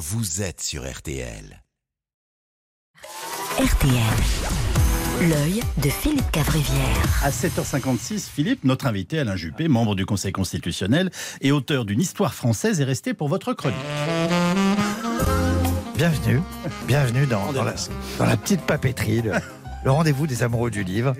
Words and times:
vous 0.00 0.40
êtes 0.40 0.62
sur 0.62 0.90
RTL. 0.90 1.62
RTL. 3.58 5.28
L'œil 5.28 5.62
de 5.76 5.90
Philippe 5.90 6.30
Cavrivière. 6.30 7.20
À 7.22 7.28
7h56, 7.30 8.20
Philippe, 8.30 8.64
notre 8.64 8.86
invité 8.86 9.18
Alain 9.18 9.36
Juppé, 9.36 9.68
membre 9.68 9.94
du 9.94 10.06
Conseil 10.06 10.32
constitutionnel 10.32 11.10
et 11.42 11.52
auteur 11.52 11.84
d'une 11.84 12.00
histoire 12.00 12.32
française, 12.32 12.80
est 12.80 12.84
resté 12.84 13.12
pour 13.12 13.28
votre 13.28 13.52
chronique. 13.52 13.76
Bienvenue, 15.96 16.40
bienvenue 16.86 17.26
dans, 17.26 17.52
dans 17.52 17.64
la, 17.64 17.74
dans 18.18 18.24
la 18.24 18.38
petite 18.38 18.62
papeterie, 18.62 19.20
le, 19.20 19.32
le 19.84 19.90
rendez-vous 19.90 20.26
des 20.26 20.42
amoureux 20.42 20.70
du 20.70 20.82
livre, 20.82 21.12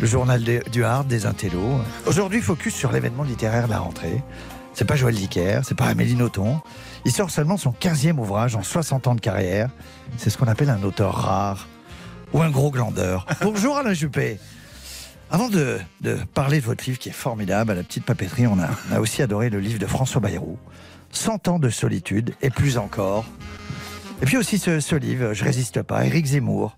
le 0.00 0.06
journal 0.06 0.42
des- 0.42 0.62
du 0.72 0.82
hard, 0.82 1.06
des 1.06 1.26
intellos. 1.26 1.78
Aujourd'hui, 2.06 2.42
focus 2.42 2.74
sur 2.74 2.90
l'événement 2.90 3.22
littéraire 3.22 3.66
de 3.66 3.70
la 3.72 3.78
rentrée. 3.78 4.20
C'est 4.76 4.84
pas 4.84 4.94
Joël 4.94 5.14
Dicker, 5.14 5.62
c'est 5.64 5.74
pas 5.74 5.86
Amélie 5.86 6.16
Nothomb. 6.16 6.60
Il 7.06 7.10
sort 7.10 7.30
seulement 7.30 7.56
son 7.56 7.70
15e 7.70 8.18
ouvrage 8.18 8.56
en 8.56 8.62
60 8.62 9.06
ans 9.06 9.14
de 9.14 9.22
carrière. 9.22 9.70
C'est 10.18 10.28
ce 10.28 10.36
qu'on 10.36 10.48
appelle 10.48 10.68
un 10.68 10.82
auteur 10.82 11.14
rare 11.14 11.66
ou 12.34 12.42
un 12.42 12.50
gros 12.50 12.70
glandeur. 12.70 13.24
Bonjour 13.40 13.78
Alain 13.78 13.94
Juppé. 13.94 14.38
Avant 15.30 15.48
de, 15.48 15.78
de 16.02 16.18
parler 16.34 16.60
de 16.60 16.66
votre 16.66 16.84
livre 16.84 16.98
qui 16.98 17.08
est 17.08 17.12
formidable, 17.12 17.70
à 17.70 17.74
la 17.74 17.84
petite 17.84 18.04
papeterie, 18.04 18.46
on 18.46 18.58
a, 18.58 18.68
on 18.90 18.96
a 18.96 19.00
aussi 19.00 19.22
adoré 19.22 19.48
le 19.48 19.60
livre 19.60 19.78
de 19.78 19.86
François 19.86 20.20
Bayrou, 20.20 20.58
100 21.10 21.48
ans 21.48 21.58
de 21.58 21.70
solitude 21.70 22.34
et 22.42 22.50
plus 22.50 22.76
encore. 22.76 23.24
Et 24.20 24.26
puis 24.26 24.36
aussi 24.36 24.58
ce, 24.58 24.80
ce 24.80 24.94
livre, 24.94 25.32
Je 25.32 25.42
résiste 25.42 25.80
pas, 25.80 26.04
Éric 26.04 26.26
Zemmour, 26.26 26.76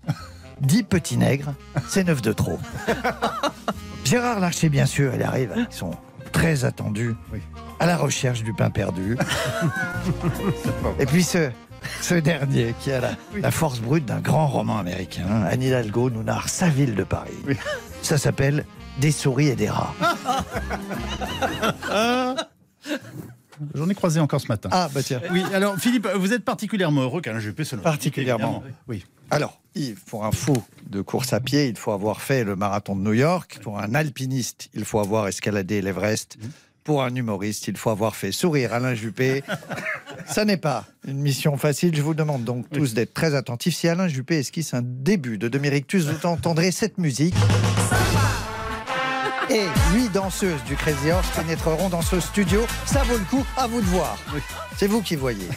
10 0.61 0.83
petits 0.83 1.17
nègres, 1.17 1.53
c'est 1.89 2.05
neuf 2.05 2.21
de 2.21 2.31
trop. 2.31 2.59
Gérard 4.05 4.39
Larcher, 4.39 4.69
bien 4.69 4.85
sûr, 4.85 5.13
il 5.15 5.21
arrive 5.21 5.51
avec 5.51 5.73
son 5.73 5.91
très 6.31 6.63
attendu 6.63 7.15
à 7.79 7.85
la 7.85 7.97
recherche 7.97 8.43
du 8.43 8.53
pain 8.53 8.69
perdu. 8.69 9.17
Et 10.99 11.05
puis 11.05 11.23
ce, 11.23 11.49
ce 12.01 12.15
dernier 12.15 12.73
qui 12.79 12.91
a 12.91 13.01
la, 13.01 13.11
la 13.41 13.51
force 13.51 13.79
brute 13.79 14.05
d'un 14.05 14.19
grand 14.19 14.47
roman 14.47 14.77
américain, 14.77 15.43
Anne 15.49 15.63
Hidalgo 15.63 16.09
nous 16.09 16.23
narre 16.23 16.49
sa 16.49 16.69
ville 16.69 16.95
de 16.95 17.03
Paris. 17.03 17.31
Ça 18.01 18.17
s'appelle 18.17 18.65
Des 18.99 19.11
souris 19.11 19.47
et 19.47 19.55
des 19.55 19.69
rats. 19.69 19.93
J'en 23.75 23.89
ai 23.89 23.95
croisé 23.95 24.19
encore 24.19 24.39
ce 24.39 24.47
matin. 24.47 24.69
Ah, 24.71 24.89
bah 24.93 25.03
tiens. 25.03 25.21
Oui, 25.31 25.43
alors 25.53 25.77
Philippe, 25.77 26.07
vous 26.15 26.33
êtes 26.33 26.45
particulièrement 26.45 27.01
heureux 27.01 27.21
soit 27.23 27.33
notre 27.33 27.49
invité, 27.49 27.77
Particulièrement. 27.83 28.63
Oui. 28.87 29.05
Alors, 29.31 29.59
pour 30.07 30.25
un 30.25 30.31
fou 30.31 30.55
de 30.89 31.01
course 31.01 31.33
à 31.33 31.39
pied, 31.39 31.67
il 31.67 31.77
faut 31.77 31.91
avoir 31.91 32.21
fait 32.21 32.43
le 32.43 32.55
marathon 32.55 32.95
de 32.95 33.01
New 33.01 33.13
York. 33.13 33.59
Pour 33.61 33.79
un 33.79 33.93
alpiniste, 33.95 34.69
il 34.73 34.85
faut 34.85 34.99
avoir 34.99 35.27
escaladé 35.27 35.81
l'Everest. 35.81 36.37
Pour 36.89 37.03
un 37.03 37.13
humoriste, 37.13 37.67
il 37.67 37.77
faut 37.77 37.91
avoir 37.91 38.15
fait 38.15 38.31
sourire 38.31 38.73
Alain 38.73 38.95
Juppé. 38.95 39.43
Ça 40.25 40.43
n'est 40.43 40.57
pas 40.57 40.87
une 41.07 41.19
mission 41.19 41.55
facile. 41.55 41.95
Je 41.95 42.01
vous 42.01 42.15
demande 42.15 42.45
donc 42.45 42.67
tous 42.71 42.95
d'être 42.95 43.13
très 43.13 43.35
attentifs. 43.35 43.75
Si 43.75 43.87
Alain 43.87 44.07
Juppé 44.07 44.39
esquisse 44.39 44.73
un 44.73 44.81
début 44.81 45.37
de 45.37 45.47
demi-rictus, 45.47 46.07
vous 46.07 46.25
entendrez 46.25 46.71
cette 46.71 46.97
musique. 46.97 47.35
Et 49.51 49.65
huit 49.95 50.09
danseuses 50.13 50.63
du 50.65 50.75
Crazy 50.75 51.09
Horse 51.09 51.27
pénétreront 51.35 51.89
dans 51.89 52.03
ce 52.03 52.19
studio. 52.19 52.61
Ça 52.85 53.01
vaut 53.01 53.17
le 53.17 53.25
coup, 53.25 53.43
à 53.57 53.65
vous 53.65 53.81
de 53.81 53.85
voir. 53.87 54.15
C'est 54.77 54.85
vous 54.85 55.01
qui 55.01 55.15
voyez. 55.15 55.47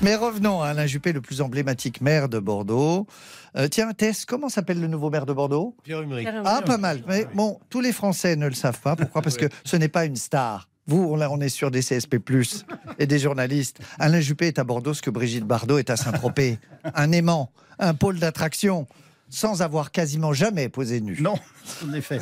Mais 0.00 0.14
revenons 0.14 0.62
à 0.62 0.68
Alain 0.68 0.86
Juppé, 0.86 1.12
le 1.12 1.20
plus 1.20 1.42
emblématique 1.42 2.00
maire 2.00 2.30
de 2.30 2.38
Bordeaux. 2.38 3.06
Euh, 3.56 3.68
tiens, 3.68 3.92
Tess, 3.92 4.24
comment 4.24 4.48
s'appelle 4.48 4.80
le 4.80 4.86
nouveau 4.86 5.10
maire 5.10 5.26
de 5.26 5.34
Bordeaux? 5.34 5.76
Ah, 6.46 6.62
pas 6.64 6.78
mal. 6.78 7.02
Mais 7.06 7.26
bon, 7.34 7.60
tous 7.68 7.82
les 7.82 7.92
Français 7.92 8.36
ne 8.36 8.46
le 8.46 8.54
savent 8.54 8.80
pas. 8.80 8.96
Pourquoi? 8.96 9.20
Parce 9.20 9.36
que 9.36 9.46
ce 9.64 9.76
n'est 9.76 9.88
pas 9.88 10.06
une 10.06 10.16
star. 10.16 10.70
Vous, 10.86 11.14
là, 11.16 11.30
on 11.30 11.40
est 11.40 11.50
sur 11.50 11.70
des 11.70 11.80
CSP+, 11.80 12.16
et 12.98 13.06
des 13.06 13.18
journalistes. 13.18 13.80
Alain 13.98 14.20
Juppé 14.20 14.46
est 14.46 14.58
à 14.58 14.64
Bordeaux 14.64 14.94
ce 14.94 15.02
que 15.02 15.10
Brigitte 15.10 15.44
Bardot 15.44 15.76
est 15.76 15.90
à 15.90 15.96
Saint-Tropez. 15.96 16.58
Un 16.94 17.12
aimant, 17.12 17.50
un 17.78 17.92
pôle 17.92 18.18
d'attraction, 18.18 18.86
sans 19.28 19.62
avoir 19.62 19.90
quasiment 19.90 20.32
jamais 20.32 20.68
posé 20.68 21.00
nu. 21.00 21.16
Non, 21.20 21.34
en 21.86 21.92
effet. 21.92 22.20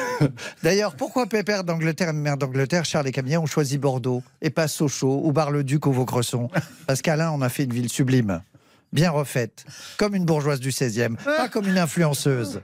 D'ailleurs, 0.62 0.94
pourquoi 0.96 1.26
Pépère 1.26 1.64
d'Angleterre 1.64 2.10
et 2.10 2.12
Mère 2.12 2.36
d'Angleterre, 2.36 2.84
Charles 2.84 3.08
et 3.08 3.12
Camilla 3.12 3.40
ont 3.40 3.46
choisi 3.46 3.78
Bordeaux 3.78 4.22
et 4.40 4.50
pas 4.50 4.68
Sochaux 4.68 5.20
ou 5.24 5.32
Bar-le-Duc 5.32 5.86
ou 5.86 5.92
Vaucresson? 5.92 6.48
Parce 6.86 7.02
qu'Alain 7.02 7.30
en 7.30 7.42
a 7.42 7.48
fait 7.48 7.64
une 7.64 7.72
ville 7.72 7.88
sublime, 7.88 8.42
bien 8.92 9.10
refaite, 9.10 9.64
comme 9.96 10.14
une 10.14 10.24
bourgeoise 10.24 10.60
du 10.60 10.70
16e, 10.70 11.16
pas 11.16 11.48
comme 11.48 11.68
une 11.68 11.78
influenceuse. 11.78 12.60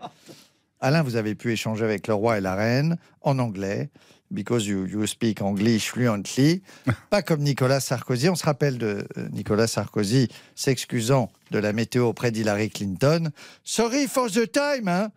Alain, 0.81 1.03
vous 1.03 1.17
avez 1.17 1.35
pu 1.35 1.53
échanger 1.53 1.85
avec 1.85 2.09
le 2.09 2.15
roi 2.15 2.39
et 2.39 2.41
la 2.41 2.55
reine 2.55 2.97
en 3.23 3.39
anglais, 3.39 3.91
because 4.35 4.67
you, 4.67 4.87
you 4.87 5.07
speak 5.07 5.41
English 5.41 5.91
fluently, 5.91 6.63
pas 7.11 7.23
comme 7.23 7.41
Nicolas 7.41 7.81
Sarkozy. 7.81 8.29
On 8.29 8.35
se 8.35 8.45
rappelle 8.45 8.79
de 8.79 9.07
euh, 9.17 9.29
Nicolas 9.33 9.67
Sarkozy 9.67 10.29
s'excusant 10.55 11.31
de 11.51 11.59
la 11.59 11.73
météo 11.73 12.09
auprès 12.09 12.31
d'Hillary 12.31 12.71
Clinton. 12.71 13.31
Sorry 13.63 14.07
for 14.07 14.31
the 14.31 14.51
time, 14.51 14.89
hein 14.89 15.11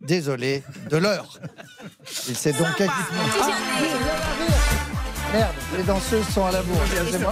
Désolé 0.00 0.62
de 0.88 0.96
l'heure. 0.96 1.38
Il 2.28 2.36
s'est 2.36 2.52
donc. 2.52 2.82
Merde, 5.32 5.54
les 5.76 5.84
danseuses 5.84 6.26
sont 6.28 6.44
à 6.44 6.50
la 6.50 6.60
bourre. 6.62 6.80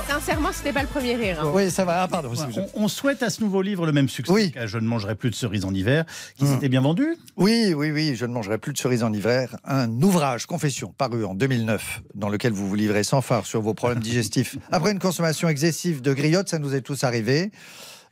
Sincèrement, 0.09 0.51
c'était 0.53 0.73
pas 0.73 0.83
le 0.83 0.87
premier 0.89 1.17
rire. 1.17 1.41
hein. 1.43 1.51
Oui, 1.53 1.69
ça 1.69 1.85
va. 1.85 2.03
Ah, 2.03 2.09
pardon. 2.09 2.31
On, 2.75 2.85
on 2.85 2.89
souhaite 2.89 3.25
à 3.25 3.31
ce 3.31 3.41
nouveau 3.43 3.61
livre 3.61 3.87
le 3.87 3.93
même 3.93 4.09
succès 4.09 4.33
Oui. 4.33 4.53
qu'à 4.53 4.67
Je 4.69 4.79
ne 4.79 4.87
mangerai 4.87 5.17
plus 5.17 5.31
de 5.31 5.35
cerises 5.35 5.65
en 5.65 5.75
hiver, 5.75 6.05
qui 6.37 6.45
Hum. 6.45 6.55
s'était 6.55 6.69
bien 6.69 6.81
vendu. 6.81 7.17
Oui, 7.37 7.75
oui, 7.75 7.91
oui, 7.91 8.15
je 8.15 8.25
ne 8.25 8.33
mangerai 8.33 8.59
plus 8.59 8.73
de 8.73 8.79
cerises 8.79 9.03
en 9.03 9.13
hiver. 9.13 9.57
Un 9.65 9.91
ouvrage, 10.03 10.47
confession, 10.47 10.95
paru 10.97 11.25
en 11.25 11.35
2009, 11.35 12.03
dans 12.15 12.29
lequel 12.29 12.53
vous 12.53 12.69
vous 12.69 12.75
livrez 12.77 13.03
sans 13.03 13.21
phare 13.21 13.47
sur 13.47 13.61
vos 13.63 13.75
problèmes 13.75 13.99
digestifs. 14.01 14.57
Après 14.71 14.93
une 14.93 15.01
consommation 15.01 15.49
excessive 15.49 16.01
de 16.01 16.13
griottes, 16.15 16.49
ça 16.49 16.61
nous 16.61 16.75
est 16.77 16.83
tous 16.83 17.03
arrivé. 17.03 17.51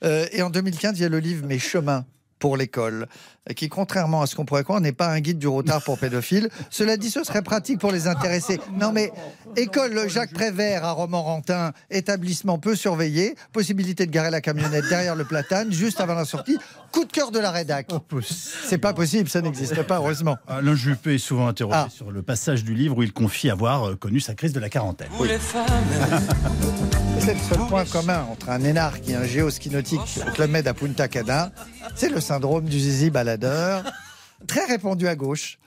Euh, 0.04 0.26
et 0.32 0.42
en 0.42 0.50
2015, 0.50 0.98
il 0.98 1.02
y 1.02 1.04
a 1.04 1.08
le 1.08 1.20
livre 1.20 1.46
Mes 1.46 1.60
chemins 1.60 2.04
pour 2.40 2.56
l'école, 2.56 3.06
qui, 3.54 3.68
contrairement 3.68 4.22
à 4.22 4.26
ce 4.26 4.34
qu'on 4.34 4.44
pourrait 4.44 4.64
croire, 4.64 4.80
n'est 4.80 4.92
pas 4.92 5.08
un 5.08 5.20
guide 5.20 5.38
du 5.38 5.46
retard 5.48 5.82
pour 5.84 5.98
pédophiles. 5.98 6.48
Cela 6.70 6.96
dit, 6.96 7.10
ce 7.10 7.22
serait 7.24 7.42
pratique 7.42 7.78
pour 7.78 7.92
les 7.92 8.08
intéressés. 8.08 8.58
Non, 8.80 8.92
mais 8.92 9.12
école 9.56 10.08
Jacques 10.08 10.32
Prévert 10.32 10.84
à 10.84 10.92
Romorantin, 10.92 11.72
établissement 11.90 12.58
peu 12.58 12.74
surveillé, 12.74 13.36
possibilité 13.52 14.06
de 14.06 14.10
garer 14.10 14.30
la 14.30 14.40
camionnette 14.40 14.88
derrière 14.88 15.14
le 15.14 15.24
platane, 15.24 15.72
juste 15.72 16.00
avant 16.00 16.14
la 16.14 16.24
sortie. 16.24 16.58
Coup 16.92 17.04
de 17.04 17.12
cœur 17.12 17.30
de 17.30 17.38
la 17.38 17.50
rédac. 17.50 17.88
C'est 18.66 18.78
pas 18.78 18.94
possible, 18.94 19.28
ça 19.28 19.40
n'existe 19.42 19.82
pas, 19.82 19.96
heureusement. 19.96 20.36
Alain 20.48 20.74
Juppé 20.74 21.14
est 21.14 21.18
souvent 21.18 21.46
interrogé 21.48 21.76
Ah. 21.78 21.88
sur 21.90 22.10
le 22.10 22.22
passage 22.22 22.64
du 22.64 22.74
livre 22.74 22.96
où 22.98 23.02
il 23.02 23.12
confie 23.12 23.50
avoir 23.50 23.88
euh, 23.90 23.96
connu 23.96 24.18
sa 24.20 24.34
crise 24.34 24.52
de 24.52 24.60
la 24.60 24.68
quarantaine. 24.68 25.08
C'est 27.20 27.34
le 27.34 27.40
seul 27.40 27.58
point 27.68 27.84
commun 27.84 28.24
entre 28.30 28.50
un 28.50 28.62
énarque 28.62 29.08
et 29.08 29.14
un 29.14 29.24
géoski 29.24 29.70
nautique 29.70 30.00
au 30.26 30.30
Club 30.30 30.50
Med 30.50 30.68
à 30.68 30.74
Punta 30.74 31.08
Cana. 31.08 31.50
C'est 31.94 32.08
le 32.08 32.20
syndrome 32.20 32.64
du 32.66 32.78
zizi 32.78 33.10
très 34.46 34.64
répandu 34.64 35.08
à 35.08 35.14
gauche. 35.14 35.58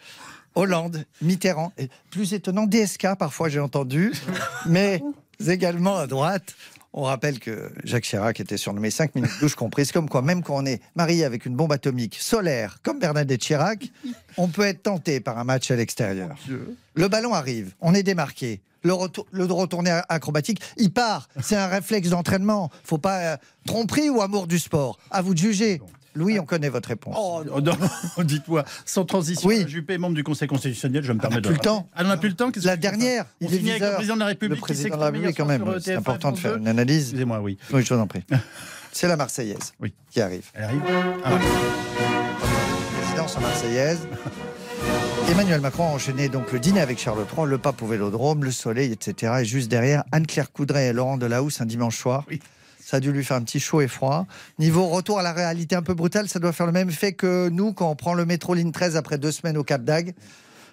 Hollande, 0.56 1.06
Mitterrand, 1.22 1.72
et 1.78 1.90
plus 2.10 2.34
étonnant, 2.34 2.66
DSK 2.66 3.16
parfois 3.18 3.50
j'ai 3.50 3.60
entendu, 3.60 4.12
mais 4.66 5.02
également 5.48 5.98
à 5.98 6.08
droite. 6.08 6.56
On 6.92 7.04
rappelle 7.04 7.40
que 7.40 7.72
Jacques 7.84 8.06
Chirac 8.06 8.40
était 8.40 8.58
surnommé 8.58 8.90
5 8.90 9.14
minutes 9.14 9.32
douche 9.40 9.54
comprises, 9.54 9.92
comme 9.92 10.10
quoi 10.10 10.24
même 10.24 10.42
quand 10.42 10.56
on 10.56 10.66
est 10.66 10.82
marié 10.96 11.24
avec 11.24 11.46
une 11.46 11.56
bombe 11.56 11.72
atomique 11.72 12.18
solaire 12.20 12.80
comme 12.82 12.98
Bernadette 12.98 13.42
Chirac, 13.42 13.92
on 14.38 14.48
peut 14.48 14.64
être 14.64 14.82
tenté 14.82 15.20
par 15.20 15.38
un 15.38 15.44
match 15.44 15.70
à 15.70 15.76
l'extérieur. 15.76 16.36
Le 16.96 17.08
ballon 17.08 17.34
arrive, 17.34 17.74
on 17.80 17.94
est 17.94 18.04
démarqué. 18.04 18.62
Le, 18.82 18.94
retour, 18.94 19.28
le 19.32 19.44
retourné 19.44 20.02
acrobatique, 20.08 20.62
il 20.78 20.92
part. 20.92 21.28
C'est 21.42 21.58
un 21.58 21.68
réflexe 21.68 22.10
d'entraînement. 22.10 22.72
Faut 22.86 22.98
pas 22.98 23.20
euh, 23.20 23.38
tromperie 23.66 24.10
ou 24.10 24.22
amour 24.22 24.48
du 24.48 24.58
sport. 24.58 24.98
À 25.12 25.22
vous 25.22 25.34
de 25.34 25.40
juger. 25.40 25.82
Louis, 26.20 26.38
on 26.38 26.44
connaît 26.46 26.68
votre 26.70 26.90
réponse. 26.90 27.16
Oh, 27.18 27.44
non, 27.62 27.74
dites-moi, 28.24 28.66
sans 28.86 29.06
transition, 29.06 29.48
Oui. 29.48 29.64
Juppé, 29.68 29.98
membre 29.98 30.16
du 30.16 30.24
Conseil 30.24 30.50
constitutionnel, 30.50 31.02
je 31.04 31.14
me 31.14 31.18
permets 31.20 31.38
n'a 31.38 31.42
de. 31.42 31.48
plus 31.48 31.56
le 31.56 31.62
temps. 31.62 31.88
Ah, 31.96 32.02
on 32.04 32.08
n'a 32.10 32.18
plus 32.18 32.28
le 32.30 32.36
temps 32.36 32.52
La 32.64 32.76
dernière, 32.76 33.26
On 33.42 33.48
il 33.48 33.56
est 33.56 33.72
avec 33.72 33.82
10 33.82 33.86
le 33.86 33.94
président 33.96 34.16
de 34.16 34.20
la 34.20 34.26
République. 34.26 34.58
Le 34.58 34.62
président 34.62 34.96
de 34.96 35.00
la 35.00 35.06
République, 35.08 35.38
quand 35.38 35.46
même. 35.46 35.64
sur 35.64 35.82
C'est 35.82 35.96
TF1, 35.96 35.98
important 36.00 36.32
de 36.34 36.38
faire 36.38 36.58
une 36.58 36.68
analyse. 36.68 37.04
Excusez-moi, 37.04 37.40
oui. 37.40 37.58
Oui, 37.72 37.84
je 37.84 37.94
vous 37.94 38.00
en 38.02 38.08
prie. 38.08 38.24
C'est 38.92 39.08
la 39.08 39.16
Marseillaise 39.16 39.74
Oui. 39.80 39.94
qui 40.12 40.20
arrive. 40.20 40.46
Elle 40.54 40.64
arrive 40.66 40.82
Ah, 41.24 41.32
Présidence 43.02 43.38
en 43.38 43.42
Marseillaise. 43.42 44.00
Emmanuel 45.32 45.62
Macron 45.62 45.84
a 45.88 45.92
enchaîné 45.92 46.28
donc 46.28 46.52
le 46.52 46.60
dîner 46.60 46.82
avec 46.82 47.00
Charles 47.00 47.26
III, 47.38 47.46
le 47.48 47.58
pape 47.60 47.82
au 47.82 47.88
vélodrome, 47.88 48.44
le 48.44 48.52
soleil, 48.52 48.92
etc. 48.92 49.34
Et 49.42 49.46
juste 49.46 49.70
derrière, 49.70 50.04
Anne-Claire 50.12 50.52
Coudray 50.52 50.88
et 50.88 50.94
Laurent 50.94 51.18
Delahousse 51.18 51.62
un 51.62 51.66
dimanche 51.66 51.98
soir. 51.98 52.26
Oui. 52.30 52.42
Ça 52.90 52.98
a 52.98 53.00
dû 53.02 53.12
lui 53.12 53.24
faire 53.24 53.38
un 53.38 53.44
petit 53.44 53.60
chaud 53.60 53.82
et 53.82 53.88
froid. 53.88 54.26
Niveau 54.58 54.88
retour 54.88 55.20
à 55.20 55.22
la 55.22 55.32
réalité 55.32 55.76
un 55.76 55.84
peu 55.84 55.94
brutale, 55.94 56.28
ça 56.28 56.40
doit 56.40 56.54
faire 56.54 56.66
le 56.66 56.72
même 56.72 56.90
effet 56.90 57.14
que 57.14 57.48
nous 57.50 57.72
quand 57.72 57.88
on 57.88 57.96
prend 57.96 58.16
le 58.16 58.26
métro 58.26 58.56
ligne 58.56 58.72
13 58.72 58.96
après 58.96 59.20
deux 59.20 59.32
semaines 59.32 59.58
au 59.58 59.64
Cap 59.64 59.84
d'Agde. 59.84 60.16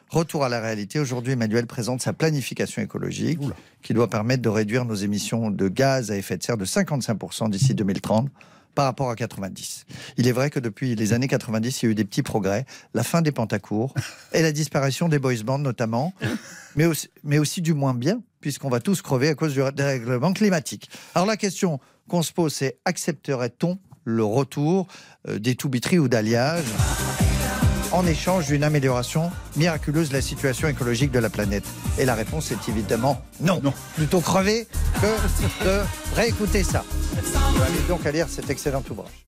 Retour 0.09 0.43
à 0.43 0.49
la 0.49 0.59
réalité. 0.59 0.99
Aujourd'hui, 0.99 1.35
Emmanuel 1.35 1.67
présente 1.67 2.01
sa 2.01 2.15
planification 2.15 2.81
écologique 2.81 3.39
Oula. 3.43 3.55
qui 3.83 3.93
doit 3.93 4.09
permettre 4.09 4.41
de 4.41 4.49
réduire 4.49 4.87
nos 4.87 4.95
émissions 4.95 5.51
de 5.51 5.69
gaz 5.69 6.11
à 6.11 6.17
effet 6.17 6.39
de 6.39 6.43
serre 6.43 6.57
de 6.57 6.65
55% 6.65 7.51
d'ici 7.51 7.75
2030 7.75 8.31
par 8.77 8.85
rapport 8.85 9.11
à 9.11 9.17
90. 9.17 9.87
Il 10.19 10.29
est 10.29 10.33
vrai 10.33 10.51
que 10.51 10.61
depuis 10.61 10.95
les 10.95 11.13
années 11.13 11.27
90, 11.27 11.83
il 11.83 11.87
y 11.87 11.89
a 11.89 11.93
eu 11.93 11.95
des 11.97 12.05
petits 12.05 12.23
progrès. 12.23 12.67
La 12.95 13.03
fin 13.03 13.23
des 13.23 13.33
Pentacours 13.33 13.93
et 14.33 14.43
la 14.43 14.53
disparition 14.53 15.09
des 15.09 15.19
boys 15.19 15.43
bands 15.45 15.59
notamment, 15.59 16.13
mais 16.77 16.85
aussi, 16.85 17.09
mais 17.25 17.39
aussi 17.39 17.63
du 17.63 17.75
moins 17.75 17.95
bien, 17.95 18.23
puisqu'on 18.41 18.69
va 18.69 18.79
tous 18.79 19.03
crever 19.03 19.31
à 19.31 19.35
cause 19.35 19.55
du 19.55 19.61
dérèglement 19.75 20.33
climatique. 20.33 20.89
Alors 21.17 21.27
la 21.27 21.37
question, 21.37 21.81
qu'on 22.07 22.23
se 22.23 22.33
pose, 22.33 22.53
c'est 22.53 22.79
accepterait-on 22.85 23.79
le 24.05 24.25
retour 24.25 24.87
euh, 25.27 25.41
des 25.41 25.57
tout 25.57 25.71
ou 25.97 26.09
d'alliage? 26.09 26.65
En 27.97 28.07
échange 28.07 28.49
d'une 28.49 28.63
amélioration 28.63 29.31
miraculeuse 29.57 30.11
de 30.11 30.15
la 30.15 30.21
situation 30.21 30.69
écologique 30.69 31.11
de 31.11 31.19
la 31.19 31.31
planète 31.31 31.65
Et 31.99 32.05
la 32.05 32.15
réponse 32.15 32.53
est 32.53 32.69
évidemment 32.69 33.23
non. 33.41 33.61
non. 33.63 33.73
Plutôt 33.95 34.21
crever 34.21 34.67
que 35.01 35.65
de 35.65 35.81
réécouter 36.15 36.63
ça. 36.63 36.85
Je 37.15 37.23
vais 37.23 37.89
donc 37.89 38.05
à 38.05 38.11
lire 38.11 38.29
cet 38.29 38.51
excellent 38.51 38.83
ouvrage. 38.91 39.26